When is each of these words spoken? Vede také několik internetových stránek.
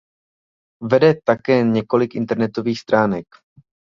Vede 0.91 1.13
také 1.25 1.63
několik 1.63 2.15
internetových 2.15 2.79
stránek. 2.79 3.25